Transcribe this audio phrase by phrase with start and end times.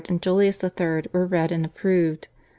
[0.09, 1.03] and Julius III.
[1.13, 2.27] were read and approved.